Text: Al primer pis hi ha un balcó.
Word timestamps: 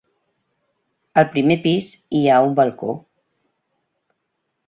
Al 1.23 1.27
primer 1.33 1.57
pis 1.65 1.89
hi 2.19 2.23
ha 2.27 2.39
un 2.47 2.55
balcó. 2.61 2.95